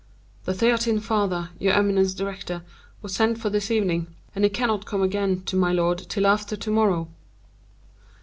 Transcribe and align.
"The 0.45 0.55
Theatin 0.55 0.99
father, 0.99 1.51
your 1.59 1.73
eminence's 1.73 2.15
director, 2.15 2.63
was 3.03 3.13
sent 3.13 3.37
for 3.37 3.51
this 3.51 3.69
evening; 3.69 4.07
and 4.33 4.43
he 4.43 4.49
cannot 4.49 4.87
come 4.87 5.03
again 5.03 5.43
to 5.43 5.55
my 5.55 5.71
lord 5.71 5.99
till 6.09 6.25
after 6.25 6.55
to 6.57 6.71
morrow." 6.71 7.07